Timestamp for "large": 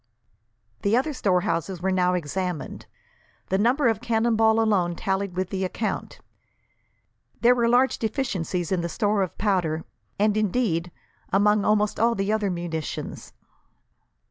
7.69-7.99